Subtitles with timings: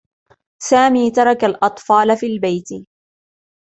[0.63, 2.69] سامي ترك الأطفال في البيت.